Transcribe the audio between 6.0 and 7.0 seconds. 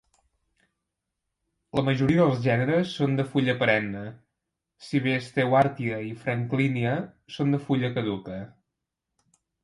i "Franklinia"